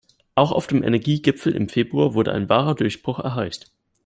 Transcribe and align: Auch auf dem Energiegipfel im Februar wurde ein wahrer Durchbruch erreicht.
Auch 0.33 0.51
auf 0.51 0.65
dem 0.65 0.81
Energiegipfel 0.81 1.53
im 1.55 1.69
Februar 1.69 2.15
wurde 2.15 2.31
ein 2.31 2.49
wahrer 2.49 2.73
Durchbruch 2.73 3.19
erreicht. 3.19 3.71